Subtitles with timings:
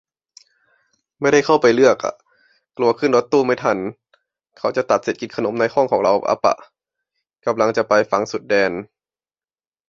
[1.19, 2.15] ไม่ได้เข้าไปเลือกอ่ะ
[2.77, 3.77] กลัวขึ้นรถตู้ไม่ทัน
[4.59, 6.55] เขาจะตัดสิทธิกินขนมในห้องของเราอ๊ะป่ะ
[7.47, 8.71] กำลังจะไปฟังสุดแดน